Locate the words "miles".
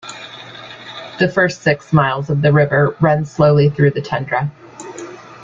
1.93-2.31